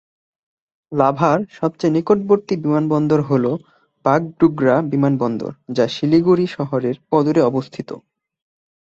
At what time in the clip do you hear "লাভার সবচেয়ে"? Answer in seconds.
0.91-1.93